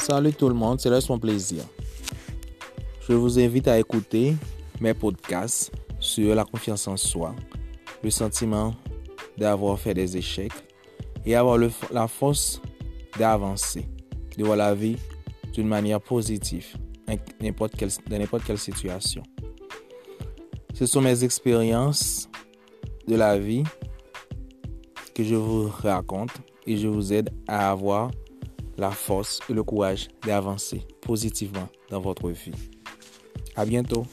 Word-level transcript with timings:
Salut 0.00 0.32
tout 0.32 0.48
le 0.48 0.54
monde, 0.54 0.80
c'est 0.80 0.88
là 0.88 0.98
mon 1.10 1.18
plaisir. 1.18 1.62
Je 3.06 3.12
vous 3.12 3.38
invite 3.38 3.68
à 3.68 3.78
écouter 3.78 4.34
mes 4.80 4.94
podcasts 4.94 5.70
sur 5.98 6.34
la 6.34 6.42
confiance 6.44 6.88
en 6.88 6.96
soi, 6.96 7.34
le 8.02 8.08
sentiment 8.08 8.74
d'avoir 9.36 9.78
fait 9.78 9.92
des 9.92 10.16
échecs 10.16 10.54
et 11.26 11.36
avoir 11.36 11.58
la 11.92 12.08
force 12.08 12.62
d'avancer, 13.18 13.86
de 14.38 14.42
voir 14.42 14.56
la 14.56 14.74
vie 14.74 14.96
d'une 15.52 15.68
manière 15.68 16.00
positive 16.00 16.74
dans 17.06 17.18
n'importe 18.18 18.44
quelle 18.44 18.58
situation. 18.58 19.22
Ce 20.72 20.86
sont 20.86 21.02
mes 21.02 21.22
expériences 21.24 22.26
de 23.06 23.16
la 23.16 23.38
vie 23.38 23.64
que 25.14 25.22
je 25.22 25.34
vous 25.34 25.68
raconte 25.68 26.32
et 26.66 26.78
je 26.78 26.88
vous 26.88 27.12
aide 27.12 27.28
à 27.46 27.70
avoir 27.70 28.10
la 28.80 28.90
force 28.90 29.40
et 29.50 29.52
le 29.52 29.62
courage 29.62 30.08
d'avancer 30.26 30.82
positivement 31.02 31.68
dans 31.90 32.00
votre 32.00 32.30
vie. 32.30 32.54
À 33.54 33.66
bientôt. 33.66 34.06